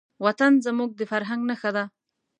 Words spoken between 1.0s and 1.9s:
فرهنګ نښه ده.